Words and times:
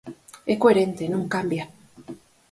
É 0.53 0.55
coherente, 0.61 1.03
non 1.13 1.31
cambia. 1.33 1.65